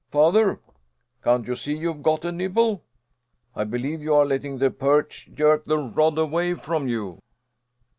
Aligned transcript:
"Father! 0.09 0.59
Can't 1.23 1.45
you 1.45 1.55
see 1.55 1.77
you've 1.77 2.01
got 2.01 2.25
a 2.25 2.31
nibble? 2.31 2.83
I 3.55 3.65
believe 3.65 4.01
you 4.01 4.15
are 4.15 4.25
letting 4.25 4.57
the 4.57 4.71
perch 4.71 5.29
jerk 5.31 5.65
the 5.65 5.77
rod 5.77 6.17
away 6.17 6.55
from 6.55 6.87
you." 6.87 7.19